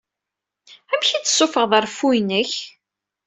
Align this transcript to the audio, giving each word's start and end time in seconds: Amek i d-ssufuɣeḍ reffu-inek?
Amek 0.91 1.09
i 1.11 1.17
d-ssufuɣeḍ 1.19 1.71
reffu-inek? 1.79 2.53